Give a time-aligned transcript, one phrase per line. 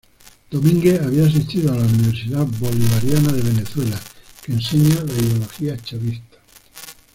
[0.49, 4.01] Domínguez había asistido a la Universidad Bolivariana de Venezuela,
[4.43, 6.37] que enseña la ideología chavista.